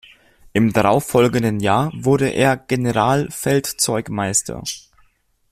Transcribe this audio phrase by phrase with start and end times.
[0.53, 4.63] Im darauf folgenden Jahr wurde er Generalfeldzeugmeister.